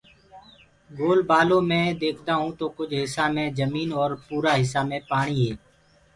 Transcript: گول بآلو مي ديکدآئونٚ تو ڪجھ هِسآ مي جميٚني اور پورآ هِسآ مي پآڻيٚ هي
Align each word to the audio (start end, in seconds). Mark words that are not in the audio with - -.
گول 0.97 1.19
بآلو 1.29 1.59
مي 1.69 1.81
ديکدآئونٚ 2.01 2.57
تو 2.59 2.65
ڪجھ 2.75 2.93
هِسآ 3.01 3.25
مي 3.33 3.45
جميٚني 3.57 3.95
اور 3.99 4.11
پورآ 4.25 4.53
هِسآ 4.61 4.81
مي 4.89 4.97
پآڻيٚ 5.09 5.39
هي 5.43 5.51